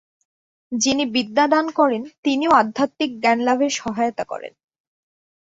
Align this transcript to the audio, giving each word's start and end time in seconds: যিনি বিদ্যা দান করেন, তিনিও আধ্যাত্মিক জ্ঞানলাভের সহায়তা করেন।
যিনি 0.71 1.03
বিদ্যা 1.05 1.45
দান 1.47 1.65
করেন, 1.71 2.01
তিনিও 2.23 2.51
আধ্যাত্মিক 2.51 3.11
জ্ঞানলাভের 3.19 3.71
সহায়তা 3.71 4.23
করেন। 4.23 4.53